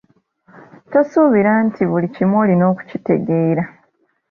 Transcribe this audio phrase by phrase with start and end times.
[0.91, 3.63] Tosuubira nti buli kimu olina okukitegeera.